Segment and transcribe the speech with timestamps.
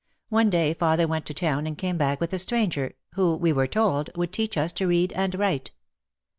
[0.29, 3.67] One day father went to town and came back with a stranger, who, we were
[3.67, 5.69] told, would teach us to read and write.